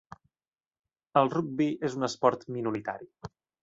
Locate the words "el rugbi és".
1.23-2.01